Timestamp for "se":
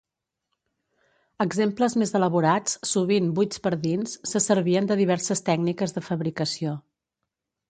4.31-4.43